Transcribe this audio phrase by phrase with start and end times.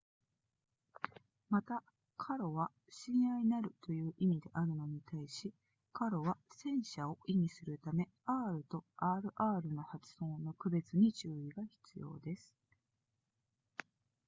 [1.51, 1.83] また
[2.17, 5.53] caro は親愛なるという意味であるのに対し
[5.93, 12.51] carro は戦車を意味するため r と rr の発音の区別に注意が必要です